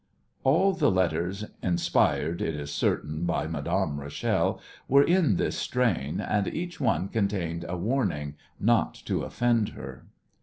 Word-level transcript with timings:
All 0.43 0.73
the 0.73 0.89
letters, 0.89 1.45
inspired, 1.61 2.41
it 2.41 2.55
is 2.55 2.73
certain, 2.73 3.23
by 3.27 3.45
Madame 3.45 3.99
Rachel, 3.99 4.59
were 4.87 5.03
in 5.03 5.35
this 5.35 5.55
strain, 5.55 6.19
and 6.19 6.47
each 6.47 6.79
one 6.81 7.07
contained 7.07 7.65
a 7.69 7.77
warning 7.77 8.33
not 8.59 8.95
to 9.05 9.21
offend 9.21 9.69
her. 9.77 10.07